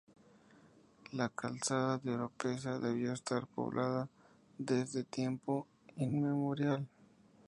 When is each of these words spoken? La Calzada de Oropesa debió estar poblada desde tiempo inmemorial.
La 1.11 1.29
Calzada 1.29 1.99
de 1.99 2.13
Oropesa 2.15 2.79
debió 2.79 3.13
estar 3.13 3.45
poblada 3.45 4.09
desde 4.57 5.03
tiempo 5.03 5.67
inmemorial. 5.95 6.87